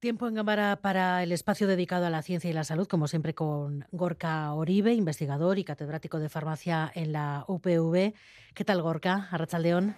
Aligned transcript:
Tiempo 0.00 0.26
en 0.26 0.34
cámara 0.34 0.76
para 0.80 1.22
el 1.22 1.30
espacio 1.30 1.66
dedicado 1.66 2.06
a 2.06 2.10
la 2.10 2.22
ciencia 2.22 2.48
y 2.48 2.54
la 2.54 2.64
salud, 2.64 2.88
como 2.88 3.06
siempre 3.06 3.34
con 3.34 3.84
Gorka 3.92 4.54
Oribe, 4.54 4.94
investigador 4.94 5.58
y 5.58 5.64
catedrático 5.64 6.18
de 6.18 6.30
farmacia 6.30 6.90
en 6.94 7.12
la 7.12 7.44
UPV. 7.46 8.14
¿Qué 8.54 8.64
tal, 8.64 8.80
Gorka? 8.80 9.28
Arrachaldeón. 9.30 9.94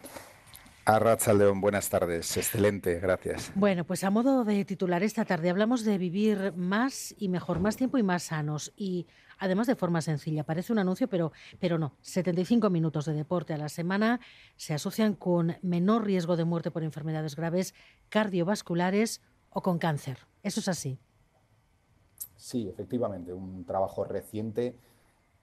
Arrachaldeón, 0.86 1.60
buenas 1.60 1.88
tardes. 1.88 2.36
Excelente, 2.36 2.98
gracias. 2.98 3.52
Bueno, 3.54 3.84
pues 3.84 4.02
a 4.02 4.10
modo 4.10 4.42
de 4.42 4.64
titular 4.64 5.04
esta 5.04 5.24
tarde 5.24 5.50
hablamos 5.50 5.85
de 5.85 5.99
vivir 5.99 6.53
más 6.56 7.14
y 7.16 7.28
mejor, 7.28 7.60
más 7.60 7.76
tiempo 7.76 7.96
y 7.96 8.03
más 8.03 8.24
sanos. 8.24 8.72
Y 8.76 9.06
además 9.38 9.69
de 9.69 9.76
forma 9.76 10.03
sencilla. 10.03 10.42
Parece 10.42 10.72
un 10.72 10.80
anuncio, 10.80 11.08
pero, 11.08 11.30
pero 11.60 11.78
no. 11.78 11.94
75 12.00 12.71
minutos 12.71 13.04
de 13.04 13.12
deporte 13.12 13.54
a 13.54 13.56
la 13.56 13.69
semana 13.69 14.19
se 14.56 14.74
asocian 14.74 15.14
con 15.14 15.58
menor 15.62 16.06
riesgo 16.06 16.37
de 16.37 16.45
muerte 16.45 16.73
por 16.73 16.82
enfermedades 16.82 17.37
graves 17.37 17.73
cardiovasculares 18.09 19.20
o 19.52 19.62
con 19.62 19.78
cáncer. 19.78 20.19
¿Eso 20.42 20.60
es 20.60 20.68
así? 20.68 20.98
Sí, 22.36 22.68
efectivamente. 22.68 23.32
Un 23.32 23.64
trabajo 23.64 24.04
reciente 24.04 24.77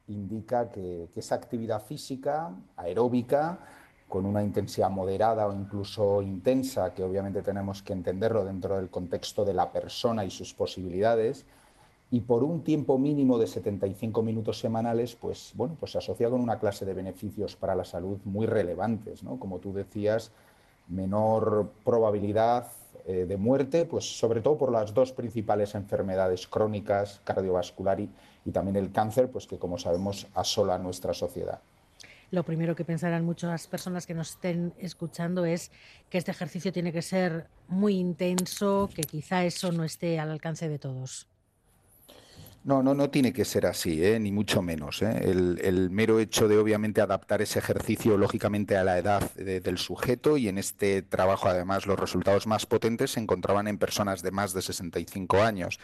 indica 0.08 0.70
que, 0.70 1.08
esa 1.16 1.36
actividad 1.36 1.82
física 1.82 2.52
aeróbica 2.76 3.60
con 4.08 4.26
una 4.26 4.44
intensidad 4.44 4.90
moderada 4.90 5.48
o 5.48 5.54
incluso 5.54 6.22
intensa, 6.22 6.94
que 6.94 7.04
obviamente 7.04 7.44
tenemos 7.44 7.84
que 7.84 7.94
entenderlo 7.94 8.44
dentro 8.44 8.76
del 8.76 8.90
contexto 8.90 9.46
de 9.46 9.54
la 9.54 9.72
persona 9.72 10.26
y 10.26 10.32
sus 10.32 10.54
posibilidades, 10.54 11.46
y 12.12 12.22
por 12.22 12.44
un 12.44 12.64
tiempo 12.64 12.98
mínimo 12.98 13.38
de 13.38 13.46
75 13.46 14.24
minutos 14.24 14.60
semanales, 14.60 15.16
pues 15.16 15.52
bueno, 15.54 15.78
pues 15.80 15.92
se 15.92 16.00
asocia 16.00 16.28
con 16.28 16.42
una 16.42 16.58
clase 16.58 16.84
de 16.84 16.96
beneficios 16.96 17.56
para 17.56 17.76
la 17.76 17.86
salud 17.86 18.18
muy 18.26 18.48
relevantes, 18.48 19.22
¿no? 19.22 19.38
Como 19.38 19.60
tú 19.60 19.74
decías, 19.74 20.32
menor 20.88 21.72
probabilidad 21.86 22.66
eh, 23.06 23.26
de 23.28 23.38
muerte, 23.38 23.86
pues 23.86 24.18
sobre 24.20 24.42
todo 24.42 24.58
por 24.58 24.72
las 24.72 24.94
dos 24.94 25.12
principales 25.12 25.76
enfermedades 25.76 26.48
crónicas, 26.48 27.22
cardiovascular 27.24 28.00
y, 28.00 28.10
también 28.52 28.78
el 28.78 28.92
cáncer, 28.92 29.30
pues 29.30 29.46
que 29.46 29.60
como 29.60 29.78
sabemos 29.78 30.26
asola 30.34 30.80
nuestra 30.80 31.14
sociedad. 31.14 31.60
Lo 32.32 32.44
primero 32.44 32.76
que 32.76 32.86
pensarán 32.86 33.26
muchas 33.26 33.68
personas 33.68 34.08
que 34.08 34.14
nos 34.14 34.32
estén 34.32 34.74
escuchando 34.80 35.46
es 35.46 35.72
que 36.10 36.18
este 36.18 36.32
ejercicio 36.32 36.72
tiene 36.72 36.92
que 36.92 37.02
ser 37.02 37.48
muy 37.68 37.98
intenso, 37.98 38.90
que 38.94 39.04
quizá 39.04 39.46
eso 39.46 39.72
no 39.72 39.84
esté 39.84 40.20
al 40.20 40.32
alcance 40.32 40.68
de 40.68 40.80
todos. 40.80 41.28
No, 42.64 42.84
no, 42.84 42.94
no 42.94 43.10
tiene 43.10 43.32
que 43.32 43.46
ser 43.46 43.66
así, 43.66 44.04
¿eh? 44.04 44.20
ni 44.20 44.32
mucho 44.32 44.62
menos. 44.62 45.02
¿eh? 45.02 45.18
El, 45.24 45.90
mero 45.92 46.20
hecho 46.20 46.48
de 46.48 46.58
obviamente 46.58 47.00
adaptar 47.00 47.42
ese 47.42 47.60
ejercicio 47.60 48.18
lógicamente 48.18 48.76
a 48.76 48.84
la 48.84 48.98
edad 48.98 49.32
del 49.34 49.78
sujeto 49.78 50.38
y 50.38 50.50
en 50.50 50.58
este 50.58 51.02
trabajo 51.02 51.48
además 51.48 51.86
los 51.88 51.98
resultados 51.98 52.48
más 52.48 52.66
potentes 52.66 53.12
se 53.12 53.22
encontraban 53.22 53.68
en 53.68 53.78
personas 53.78 54.22
de 54.22 54.32
más 54.32 54.54
de 54.54 54.62
65 54.62 55.42
años. 55.42 55.80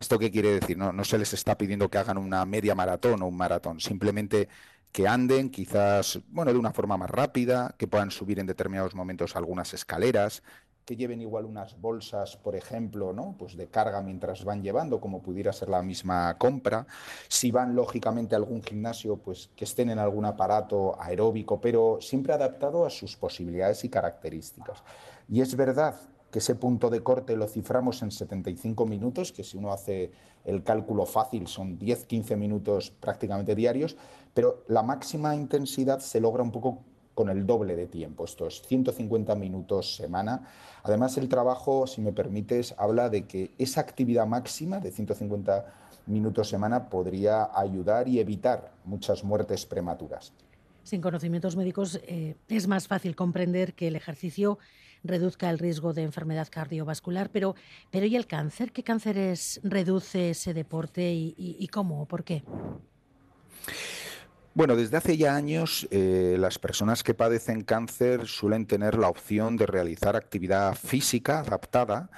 ¿Esto 0.00 0.18
qué 0.18 0.30
quiere 0.30 0.58
decir? 0.60 0.76
No, 0.76 0.92
no 0.92 1.04
se 1.04 1.18
les 1.18 1.32
está 1.32 1.56
pidiendo 1.56 1.88
que 1.88 1.98
hagan 1.98 2.18
una 2.18 2.44
media 2.44 2.74
maratón 2.74 3.22
o 3.22 3.26
un 3.26 3.36
maratón, 3.36 3.80
simplemente 3.80 4.48
que 4.92 5.06
anden 5.06 5.50
quizás, 5.50 6.20
bueno, 6.28 6.52
de 6.52 6.58
una 6.58 6.72
forma 6.72 6.96
más 6.96 7.10
rápida, 7.10 7.74
que 7.78 7.86
puedan 7.86 8.10
subir 8.10 8.38
en 8.38 8.46
determinados 8.46 8.94
momentos 8.94 9.36
algunas 9.36 9.74
escaleras, 9.74 10.42
que 10.88 10.96
lleven 10.96 11.20
igual 11.20 11.44
unas 11.44 11.78
bolsas, 11.78 12.38
por 12.38 12.56
ejemplo, 12.56 13.12
¿no? 13.12 13.34
pues 13.38 13.58
de 13.58 13.66
carga 13.66 14.00
mientras 14.00 14.42
van 14.42 14.62
llevando, 14.62 15.02
como 15.02 15.20
pudiera 15.20 15.52
ser 15.52 15.68
la 15.68 15.82
misma 15.82 16.38
compra. 16.38 16.86
Si 17.28 17.50
van, 17.50 17.74
lógicamente, 17.74 18.34
a 18.34 18.38
algún 18.38 18.62
gimnasio, 18.62 19.18
pues 19.18 19.50
que 19.54 19.66
estén 19.66 19.90
en 19.90 19.98
algún 19.98 20.24
aparato 20.24 20.98
aeróbico, 20.98 21.60
pero 21.60 21.98
siempre 22.00 22.32
adaptado 22.32 22.86
a 22.86 22.90
sus 22.90 23.16
posibilidades 23.16 23.84
y 23.84 23.90
características. 23.90 24.82
Y 25.28 25.42
es 25.42 25.54
verdad 25.54 25.94
que 26.30 26.38
ese 26.38 26.54
punto 26.54 26.88
de 26.88 27.02
corte 27.02 27.36
lo 27.36 27.48
ciframos 27.48 28.00
en 28.00 28.10
75 28.10 28.86
minutos, 28.86 29.30
que 29.30 29.44
si 29.44 29.58
uno 29.58 29.74
hace 29.74 30.10
el 30.46 30.62
cálculo 30.62 31.04
fácil 31.04 31.48
son 31.48 31.78
10-15 31.78 32.34
minutos 32.38 32.92
prácticamente 32.98 33.54
diarios, 33.54 33.94
pero 34.32 34.64
la 34.68 34.82
máxima 34.82 35.36
intensidad 35.36 35.98
se 35.98 36.18
logra 36.18 36.42
un 36.42 36.50
poco 36.50 36.78
con 37.18 37.30
el 37.30 37.44
doble 37.46 37.74
de 37.74 37.88
tiempo, 37.88 38.26
estos 38.26 38.62
150 38.62 39.34
minutos 39.34 39.96
semana. 39.96 40.48
Además, 40.84 41.18
el 41.18 41.28
trabajo, 41.28 41.88
si 41.88 42.00
me 42.00 42.12
permites, 42.12 42.76
habla 42.78 43.10
de 43.10 43.26
que 43.26 43.50
esa 43.58 43.80
actividad 43.80 44.24
máxima 44.24 44.78
de 44.78 44.92
150 44.92 45.66
minutos 46.06 46.48
semana 46.48 46.88
podría 46.88 47.50
ayudar 47.52 48.06
y 48.06 48.20
evitar 48.20 48.70
muchas 48.84 49.24
muertes 49.24 49.66
prematuras. 49.66 50.32
Sin 50.84 51.00
conocimientos 51.00 51.56
médicos 51.56 52.00
eh, 52.06 52.36
es 52.46 52.68
más 52.68 52.86
fácil 52.86 53.16
comprender 53.16 53.74
que 53.74 53.88
el 53.88 53.96
ejercicio 53.96 54.60
reduzca 55.02 55.50
el 55.50 55.58
riesgo 55.58 55.94
de 55.94 56.02
enfermedad 56.02 56.46
cardiovascular, 56.48 57.30
pero, 57.30 57.56
pero 57.90 58.06
¿y 58.06 58.14
el 58.14 58.28
cáncer? 58.28 58.70
¿Qué 58.70 58.84
cánceres 58.84 59.58
reduce 59.64 60.30
ese 60.30 60.54
deporte 60.54 61.12
y, 61.12 61.34
y 61.36 61.66
cómo? 61.66 62.06
¿Por 62.06 62.22
qué? 62.22 62.44
Bueno, 64.54 64.74
desde 64.74 64.96
hace 64.96 65.16
ya 65.16 65.36
años 65.36 65.86
eh, 65.90 66.36
las 66.38 66.58
personas 66.58 67.04
que 67.04 67.14
padecen 67.14 67.62
cáncer 67.62 68.26
suelen 68.26 68.66
tener 68.66 68.98
la 68.98 69.08
opción 69.08 69.56
de 69.56 69.66
realizar 69.66 70.16
actividad 70.16 70.74
física 70.74 71.40
adaptada 71.40 72.10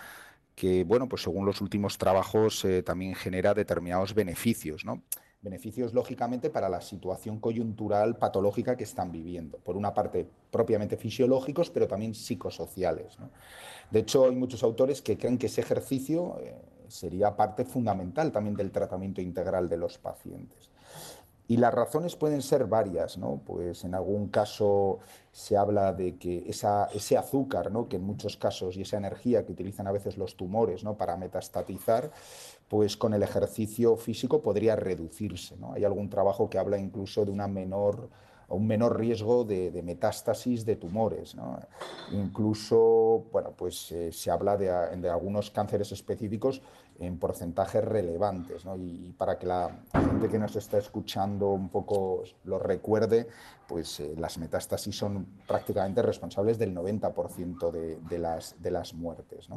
que, 0.61 0.85
bueno, 0.85 1.09
pues 1.09 1.23
según 1.23 1.47
los 1.47 1.63
últimos 1.63 1.97
trabajos 1.97 2.67
eh, 2.67 2.83
también 2.83 3.15
genera 3.15 3.55
determinados 3.55 4.13
beneficios, 4.13 4.85
¿no? 4.85 5.03
Beneficios, 5.41 5.95
lógicamente, 5.95 6.51
para 6.51 6.69
la 6.69 6.83
situación 6.83 7.41
coyuntural 7.41 8.19
patológica 8.19 8.77
que 8.77 8.85
están 8.85 9.11
viviendo. 9.11 9.57
Por 9.57 9.75
una 9.75 9.95
parte, 9.95 10.29
propiamente 10.51 10.99
fisiológicos, 10.99 11.71
pero 11.71 11.89
también 11.89 12.15
psicosociales. 12.15 13.17
De 13.91 14.01
hecho, 14.01 14.27
hay 14.27 14.37
muchos 14.37 14.63
autores 14.63 15.01
que 15.01 15.17
creen 15.17 15.39
que 15.39 15.47
ese 15.47 15.63
ejercicio 15.63 16.39
eh, 16.43 16.55
sería 16.89 17.35
parte 17.35 17.65
fundamental 17.65 18.31
también 18.31 18.55
del 18.55 18.71
tratamiento 18.71 19.23
integral 19.23 19.67
de 19.67 19.79
los 19.79 19.97
pacientes. 19.97 20.69
Y 21.51 21.57
las 21.57 21.75
razones 21.75 22.15
pueden 22.15 22.43
ser 22.43 22.67
varias, 22.67 23.19
¿no? 23.19 23.41
Pues 23.45 23.83
en 23.83 23.97
algún 23.97 24.29
caso 24.29 25.01
se 25.33 25.57
habla 25.57 25.93
de 25.93 26.17
que 26.17 26.45
ese 26.49 27.19
azúcar, 27.19 27.73
¿no? 27.73 27.89
Que 27.89 27.97
en 27.97 28.05
muchos 28.05 28.37
casos 28.37 28.77
y 28.77 28.83
esa 28.83 28.99
energía 28.99 29.45
que 29.45 29.51
utilizan 29.51 29.89
a 29.89 29.91
veces 29.91 30.17
los 30.17 30.37
tumores, 30.37 30.85
¿no? 30.85 30.97
Para 30.97 31.17
metastatizar, 31.17 32.13
pues 32.69 32.97
con 32.97 33.15
el 33.15 33.25
ejercicio 33.25 33.97
físico 33.97 34.41
podría 34.41 34.77
reducirse, 34.77 35.57
¿no? 35.57 35.73
Hay 35.73 35.85
algún 35.85 36.09
trabajo 36.09 36.49
que 36.49 36.57
habla 36.57 36.79
incluso 36.79 37.25
de 37.25 37.33
una 37.33 37.49
menor 37.49 38.11
un 38.51 38.67
menor 38.67 38.99
riesgo 38.99 39.45
de, 39.45 39.81
metástasis 39.83 40.65
de 40.65 40.77
tumores. 40.77 41.37
Incluso, 42.13 43.27
bueno, 43.33 43.53
pues 43.57 43.91
eh, 43.93 44.13
se 44.13 44.31
habla 44.31 44.57
de, 44.57 44.67
de, 44.97 45.09
algunos 45.09 45.51
cánceres 45.51 45.93
específicos 45.93 46.61
en 47.01 47.19
porcentajes 47.19 47.83
relevantes. 47.83 48.65
Y, 48.79 49.13
para 49.13 49.39
que 49.39 49.47
la 49.47 49.71
gente 49.93 50.29
que 50.29 50.39
nos 50.39 50.55
está 50.55 50.79
escuchando 50.79 51.49
un 51.49 51.71
poco 51.71 52.23
lo 52.45 52.59
recuerde, 52.59 53.27
pues 53.67 54.01
eh, 54.01 54.15
las 54.19 54.37
metástasis 54.39 54.97
son 54.97 55.27
prácticamente 55.47 56.03
responsables 56.03 56.59
del 56.59 56.75
90% 56.75 57.71
de, 57.71 58.19
las, 58.19 58.61
de 58.63 58.71
las 58.71 58.93
muertes. 58.95 59.49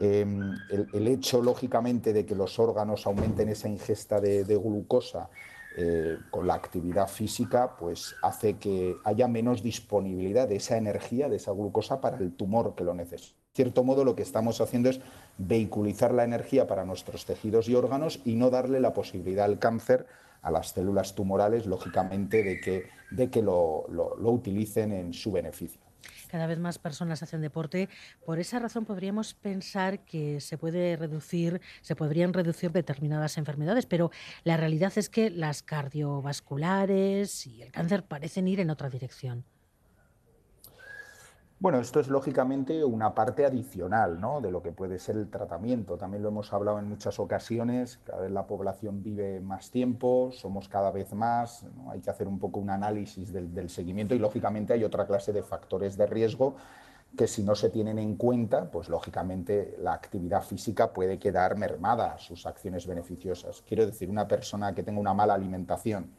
Em, 0.00 0.54
el, 0.70 1.08
hecho, 1.08 1.40
lógicamente, 1.42 2.12
de 2.12 2.26
que 2.26 2.34
los 2.34 2.58
órganos 2.58 3.06
aumenten 3.06 3.48
esa 3.48 3.68
ingesta 3.68 4.20
de, 4.20 4.42
glucosa 4.44 5.30
eh, 5.76 6.18
con 6.30 6.46
la 6.46 6.54
actividad 6.54 7.08
física, 7.08 7.76
pues 7.76 8.14
hace 8.22 8.58
que 8.58 8.96
haya 9.04 9.28
menos 9.28 9.62
disponibilidad 9.62 10.48
de 10.48 10.56
esa 10.56 10.76
energía, 10.76 11.28
de 11.28 11.36
esa 11.36 11.52
glucosa 11.52 12.00
para 12.00 12.18
el 12.18 12.32
tumor 12.32 12.74
que 12.74 12.84
lo 12.84 12.94
necesita 12.94 13.44
cierto 13.54 13.84
modo 13.84 14.04
lo 14.04 14.16
que 14.16 14.22
estamos 14.22 14.60
haciendo 14.60 14.90
es 14.90 15.00
vehiculizar 15.38 16.12
la 16.12 16.24
energía 16.24 16.66
para 16.66 16.84
nuestros 16.84 17.24
tejidos 17.24 17.68
y 17.68 17.74
órganos 17.74 18.20
y 18.24 18.34
no 18.34 18.50
darle 18.50 18.80
la 18.80 18.92
posibilidad 18.92 19.44
al 19.44 19.58
cáncer, 19.58 20.06
a 20.42 20.50
las 20.50 20.70
células 20.70 21.14
tumorales, 21.14 21.64
lógicamente, 21.66 22.42
de 22.42 22.60
que, 22.60 22.88
de 23.10 23.30
que 23.30 23.42
lo, 23.42 23.86
lo 23.88 24.30
utilicen 24.30 24.92
en 24.92 25.14
su 25.14 25.30
beneficio. 25.32 25.83
Cada 26.28 26.46
vez 26.46 26.58
más 26.58 26.78
personas 26.78 27.22
hacen 27.22 27.40
deporte. 27.40 27.88
Por 28.24 28.38
esa 28.38 28.58
razón 28.58 28.84
podríamos 28.84 29.34
pensar 29.34 30.04
que 30.04 30.40
se 30.40 30.58
puede 30.58 30.96
reducir, 30.96 31.60
se 31.80 31.96
podrían 31.96 32.32
reducir 32.32 32.72
determinadas 32.72 33.38
enfermedades, 33.38 33.86
pero 33.86 34.10
la 34.44 34.56
realidad 34.56 34.92
es 34.96 35.08
que 35.08 35.30
las 35.30 35.62
cardiovasculares 35.62 37.46
y 37.46 37.62
el 37.62 37.70
cáncer 37.70 38.04
parecen 38.04 38.48
ir 38.48 38.60
en 38.60 38.70
otra 38.70 38.90
dirección. 38.90 39.44
Bueno, 41.64 41.80
esto 41.80 41.98
es 41.98 42.08
lógicamente 42.08 42.84
una 42.84 43.14
parte 43.14 43.46
adicional 43.46 44.20
¿no? 44.20 44.42
de 44.42 44.50
lo 44.50 44.62
que 44.62 44.70
puede 44.70 44.98
ser 44.98 45.16
el 45.16 45.30
tratamiento. 45.30 45.96
También 45.96 46.22
lo 46.22 46.28
hemos 46.28 46.52
hablado 46.52 46.78
en 46.78 46.86
muchas 46.86 47.18
ocasiones, 47.18 48.00
cada 48.04 48.20
vez 48.20 48.30
la 48.32 48.46
población 48.46 49.02
vive 49.02 49.40
más 49.40 49.70
tiempo, 49.70 50.28
somos 50.30 50.68
cada 50.68 50.90
vez 50.90 51.14
más, 51.14 51.64
hay 51.88 52.00
que 52.02 52.10
hacer 52.10 52.28
un 52.28 52.38
poco 52.38 52.60
un 52.60 52.68
análisis 52.68 53.32
del, 53.32 53.70
seguimiento 53.70 54.14
y 54.14 54.18
lógicamente 54.18 54.74
hay 54.74 54.84
otra 54.84 55.06
clase 55.06 55.32
de 55.32 55.42
factores 55.42 55.96
de 55.96 56.04
riesgo 56.04 56.54
que 57.16 57.26
si 57.26 57.42
no 57.42 57.54
se 57.54 57.70
tienen 57.70 57.98
en 57.98 58.16
cuenta, 58.16 58.70
pues 58.70 58.90
lógicamente 58.90 59.74
la 59.80 59.94
actividad 59.94 60.42
física 60.42 60.92
puede 60.92 61.18
quedar 61.18 61.56
mermada 61.56 62.18
sus 62.18 62.44
acciones 62.44 62.86
beneficiosas. 62.86 63.64
Quiero 63.66 63.86
decir, 63.86 64.10
una 64.10 64.28
persona 64.28 64.74
que 64.74 64.82
tenga 64.82 65.00
una 65.00 65.14
mala 65.14 65.32
alimentación, 65.32 66.10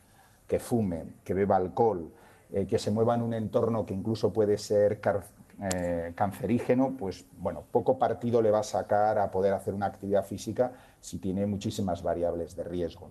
que 0.47 0.57
fume, 0.57 1.17
que 1.23 1.35
beba 1.35 1.57
alcohol, 1.57 2.11
eh, 2.55 2.65
que 2.65 2.79
se 2.79 2.89
mueva 2.89 3.15
en 3.15 3.21
un 3.21 3.33
entorno 3.33 3.85
que 3.85 3.93
incluso 3.93 4.31
puede 4.31 4.57
ser 4.57 5.01
eh, 5.61 6.13
cancerígeno, 6.15 6.95
pues 6.97 7.25
bueno, 7.37 7.65
poco 7.69 7.99
partido 7.99 8.41
le 8.41 8.49
va 8.49 8.59
a 8.59 8.63
sacar 8.63 9.19
a 9.19 9.29
poder 9.29 9.51
hacer 9.51 9.73
una 9.73 9.87
actividad 9.87 10.23
física 10.23 10.71
si 11.01 11.17
tiene 11.17 11.45
muchísimas 11.47 12.01
variables 12.01 12.55
de 12.55 12.63
riesgo. 12.63 13.09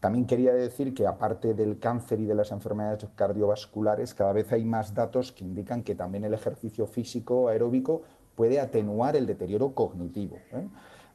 También 0.00 0.26
quería 0.26 0.52
decir 0.52 0.94
que 0.94 1.06
aparte 1.06 1.54
del 1.54 1.78
cáncer 1.78 2.18
y 2.18 2.26
de 2.26 2.34
las 2.34 2.50
enfermedades 2.50 3.06
cardiovasculares, 3.14 4.14
cada 4.14 4.32
vez 4.32 4.50
hay 4.50 4.64
más 4.64 4.94
datos 4.94 5.30
que 5.30 5.44
indican 5.44 5.84
que 5.84 5.94
también 5.94 6.24
el 6.24 6.34
ejercicio 6.34 6.88
físico 6.88 7.46
aeróbico 7.46 8.02
puede 8.34 8.58
atenuar 8.58 9.14
el 9.14 9.26
deterioro 9.26 9.74
cognitivo. 9.74 10.38
¿eh? 10.50 10.66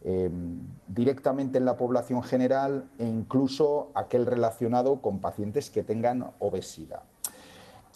Em, 0.05 0.61
directamente 0.87 1.57
en 1.57 1.65
la 1.65 1.75
población 1.75 2.23
general 2.23 2.87
e 2.97 3.05
incluso 3.05 3.91
aquel 3.93 4.25
relacionado 4.25 5.01
con 5.01 5.19
pacientes 5.19 5.69
que 5.69 5.83
tengan 5.83 6.31
obesidad. 6.39 7.01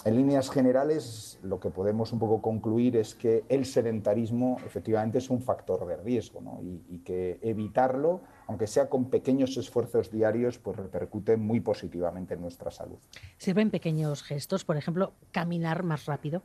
En 0.03 0.15
líneas 0.15 0.49
generales, 0.49 1.37
lo 1.43 1.59
que 1.59 1.69
podemos 1.69 2.11
un 2.11 2.17
poco 2.17 2.41
concluir 2.41 2.97
es 2.97 3.13
que 3.13 3.43
el 3.49 3.65
sedentarismo 3.65 4.57
efectivamente 4.65 5.19
es 5.19 5.29
un 5.29 5.43
factor 5.43 5.85
de 5.85 5.95
riesgo 5.95 6.41
y, 6.63 6.99
que 6.99 7.37
evitarlo, 7.43 8.21
aunque 8.47 8.65
sea 8.65 8.89
con 8.89 9.11
pequeños 9.11 9.57
esfuerzos 9.57 10.09
diarios, 10.11 10.57
pues 10.57 10.77
repercute 10.77 11.37
muy 11.37 11.59
positivamente 11.59 12.33
en 12.33 12.41
nuestra 12.41 12.71
salud. 12.71 12.97
¿Sirven 13.37 13.69
pequeños 13.69 14.23
gestos, 14.23 14.65
por 14.65 14.75
ejemplo, 14.75 15.13
caminar 15.31 15.83
más 15.83 16.07
rápido? 16.07 16.41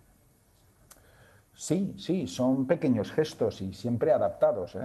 Sí, 1.54 1.94
sí, 1.96 2.26
son 2.26 2.66
pequeños 2.66 3.10
gestos 3.10 3.62
y 3.62 3.72
siempre 3.72 4.12
adaptados. 4.12 4.74
¿eh? 4.74 4.80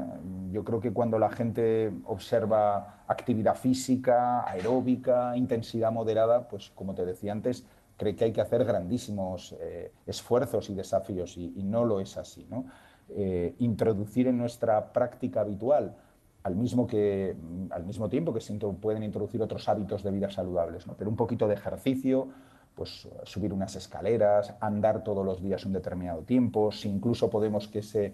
Yo 0.54 0.64
creo 0.64 0.80
que 0.80 0.94
cuando 0.94 1.20
la 1.20 1.30
gente 1.30 1.92
observa 2.06 3.04
actividad 3.08 3.56
física, 3.56 4.50
aeróbica, 4.50 5.36
intensidad 5.36 5.92
moderada, 5.92 6.48
pues 6.48 6.72
como 6.74 6.96
te 6.96 7.06
decía 7.06 7.34
antes, 7.34 7.66
cree 8.02 8.16
que 8.16 8.26
hay 8.26 8.32
que 8.32 8.42
hacer 8.42 8.66
grandísimos 8.66 9.56
eh, 9.60 9.92
esfuerzos 10.08 10.72
y 10.72 10.74
desafíos 10.74 11.38
y, 11.38 11.62
no 11.62 11.86
lo 11.86 12.00
es 12.00 12.18
así. 12.18 12.48
¿no? 12.50 12.66
Eh, 13.10 13.54
introducir 13.60 14.28
en 14.28 14.40
nuestra 14.40 14.92
práctica 14.92 15.42
habitual, 15.42 15.96
al 16.42 16.56
mismo, 16.56 16.88
que, 16.88 17.36
al 17.70 17.86
mismo 17.86 18.10
tiempo 18.10 18.34
que 18.34 18.42
se 18.42 18.56
pueden 18.56 19.04
introducir 19.04 19.40
otros 19.44 19.70
hábitos 19.70 20.02
de 20.02 20.10
vida 20.10 20.32
saludables, 20.32 20.88
¿no? 20.88 20.96
pero 20.98 21.12
un 21.12 21.16
poquito 21.16 21.48
de 21.48 21.54
ejercicio, 21.54 22.30
pues 22.74 23.08
subir 23.24 23.54
unas 23.54 23.76
escaleras, 23.76 24.56
andar 24.62 25.04
todos 25.04 25.24
los 25.24 25.40
días 25.40 25.64
un 25.68 25.74
determinado 25.74 26.22
tiempo, 26.24 26.72
si 26.72 26.90
incluso 26.90 27.30
podemos 27.30 27.68
que 27.68 27.80
ese 27.80 28.14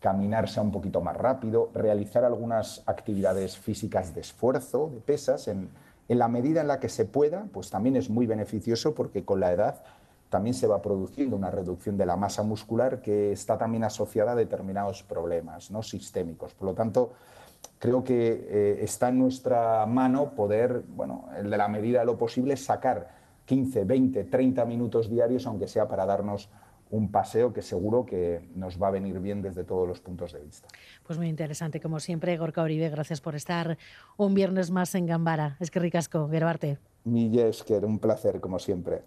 caminar 0.00 0.48
sea 0.48 0.62
un 0.62 0.72
poquito 0.72 1.02
más 1.02 1.18
rápido, 1.18 1.70
realizar 1.74 2.24
algunas 2.24 2.82
actividades 2.86 3.58
físicas 3.58 4.14
de 4.14 4.22
esfuerzo, 4.22 4.90
de 4.94 5.00
pesas, 5.00 5.48
en, 5.48 5.68
en 6.08 6.18
la 6.18 6.28
medida 6.28 6.62
en 6.62 6.68
la 6.68 6.80
que 6.80 6.88
se 6.88 7.04
pueda, 7.04 7.46
pues 7.52 7.70
también 7.70 7.96
es 7.96 8.08
muy 8.08 8.26
beneficioso 8.26 8.94
porque 8.94 9.24
con 9.24 9.40
la 9.40 9.52
edad 9.52 9.82
también 10.30 10.54
se 10.54 10.66
va 10.66 10.82
produciendo 10.82 11.36
una 11.36 11.50
reducción 11.50 11.96
de 11.96 12.06
la 12.06 12.16
masa 12.16 12.42
muscular 12.42 13.00
que 13.00 13.32
está 13.32 13.56
también 13.56 13.84
asociada 13.84 14.32
a 14.32 14.34
determinados 14.34 15.02
problemas 15.02 15.70
¿no? 15.70 15.82
sistémicos. 15.82 16.54
Por 16.54 16.68
lo 16.68 16.74
tanto, 16.74 17.12
creo 17.78 18.04
que 18.04 18.46
eh, 18.48 18.78
está 18.82 19.08
en 19.08 19.18
nuestra 19.18 19.86
mano 19.86 20.34
poder, 20.34 20.82
bueno, 20.88 21.26
de 21.42 21.56
la 21.56 21.68
medida 21.68 22.00
de 22.00 22.06
lo 22.06 22.18
posible, 22.18 22.56
sacar 22.56 23.08
15, 23.46 23.84
20, 23.84 24.24
30 24.24 24.64
minutos 24.66 25.08
diarios, 25.08 25.46
aunque 25.46 25.68
sea 25.68 25.88
para 25.88 26.04
darnos 26.04 26.50
un 26.90 27.10
paseo 27.10 27.52
que 27.52 27.62
seguro 27.62 28.06
que 28.06 28.48
nos 28.54 28.80
va 28.80 28.88
a 28.88 28.90
venir 28.90 29.20
bien 29.20 29.42
desde 29.42 29.64
todos 29.64 29.86
los 29.86 30.00
puntos 30.00 30.32
de 30.32 30.40
vista. 30.40 30.68
Pues 31.06 31.18
muy 31.18 31.28
interesante, 31.28 31.80
como 31.80 32.00
siempre, 32.00 32.36
Gorka 32.36 32.62
Oribe, 32.62 32.88
gracias 32.88 33.20
por 33.20 33.34
estar 33.34 33.78
un 34.16 34.34
viernes 34.34 34.70
más 34.70 34.94
en 34.94 35.06
Gambara. 35.06 35.56
Es 35.60 35.70
que 35.70 35.80
ricasco, 35.80 36.28
Gerbarte. 36.28 36.78
Mi 37.04 37.30
que 37.30 37.74
un 37.74 37.98
placer, 37.98 38.40
como 38.40 38.58
siempre. 38.58 39.02